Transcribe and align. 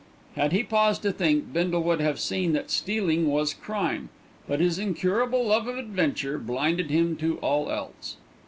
Had 0.35 0.51
he 0.51 0.63
paused 0.63 1.03
to 1.03 1.11
think, 1.11 1.53
Bindle 1.53 1.83
would 1.83 2.01
have 2.01 2.19
seen 2.19 2.53
that 2.53 2.71
stealing 2.71 3.27
was 3.29 3.53
crime; 3.53 4.09
but 4.47 4.59
his 4.59 4.79
incurable 4.79 5.45
love 5.45 5.67
of 5.67 5.77
adventure 5.77 6.39
blinded 6.39 6.89
him 6.89 7.15
to 7.17 7.37
all 7.37 7.69
else. 7.71 8.17